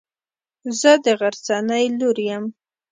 [0.79, 2.43] زه د غرڅنۍ لور يم.